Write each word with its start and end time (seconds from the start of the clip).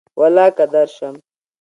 ولاکه 0.19 0.65
درشم 0.73 1.15